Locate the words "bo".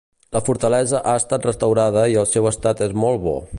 3.29-3.39